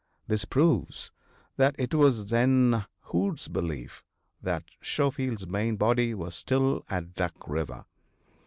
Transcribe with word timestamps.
This 0.25 0.45
proves 0.45 1.11
that 1.57 1.75
it 1.77 1.93
was 1.93 2.31
then 2.31 2.87
Hood's 3.01 3.47
belief 3.47 4.03
that 4.41 4.63
Schofield's 4.81 5.45
main 5.45 5.75
body 5.75 6.15
was 6.15 6.33
still 6.33 6.83
at 6.89 7.13
Duck 7.13 7.47
river. 7.47 7.85